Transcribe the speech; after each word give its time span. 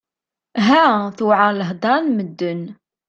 Ha! 0.67 0.83
Tewɛeṛ 1.17 1.49
lhedṛa 1.59 1.97
n 1.99 2.07
medden! 2.17 2.61